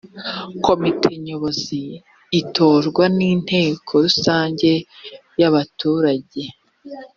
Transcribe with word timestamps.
komite 0.65 1.09
nyobozi 1.25 1.81
itorwa 2.39 3.03
n’inteko 3.17 3.91
rusange 4.05 4.69
y’abaturage 5.39 6.41